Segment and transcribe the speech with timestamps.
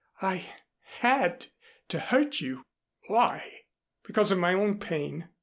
[0.23, 0.45] I
[0.99, 1.45] had
[1.89, 2.63] to hurt you."
[3.05, 3.59] "Why?"
[4.03, 5.29] "Because of my own pain.